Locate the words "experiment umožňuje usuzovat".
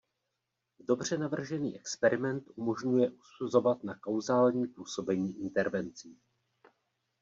1.79-3.83